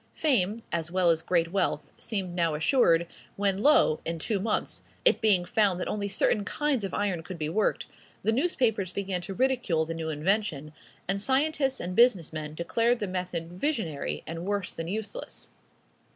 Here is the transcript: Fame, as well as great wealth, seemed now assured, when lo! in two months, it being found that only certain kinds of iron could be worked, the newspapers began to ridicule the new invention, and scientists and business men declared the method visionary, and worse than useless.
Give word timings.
Fame, 0.15 0.63
as 0.71 0.89
well 0.89 1.11
as 1.11 1.21
great 1.21 1.51
wealth, 1.51 1.91
seemed 1.95 2.33
now 2.33 2.55
assured, 2.55 3.05
when 3.35 3.59
lo! 3.61 3.99
in 4.03 4.17
two 4.17 4.39
months, 4.39 4.81
it 5.05 5.21
being 5.21 5.45
found 5.45 5.79
that 5.79 5.87
only 5.87 6.09
certain 6.09 6.43
kinds 6.43 6.83
of 6.83 6.91
iron 6.91 7.21
could 7.21 7.37
be 7.37 7.49
worked, 7.49 7.85
the 8.23 8.31
newspapers 8.31 8.91
began 8.91 9.21
to 9.21 9.35
ridicule 9.35 9.85
the 9.85 9.93
new 9.93 10.09
invention, 10.09 10.73
and 11.07 11.21
scientists 11.21 11.79
and 11.79 11.93
business 11.95 12.33
men 12.33 12.55
declared 12.55 12.97
the 12.97 13.05
method 13.05 13.51
visionary, 13.53 14.23
and 14.25 14.43
worse 14.47 14.73
than 14.73 14.87
useless. 14.87 15.51